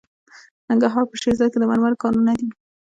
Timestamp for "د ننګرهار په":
0.03-1.15